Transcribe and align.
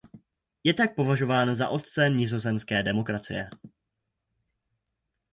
Je 0.63 0.73
tak 0.73 0.95
považován 0.95 1.55
za 1.55 1.69
otce 1.69 2.09
nizozemské 2.09 2.83
demokracie. 2.83 3.49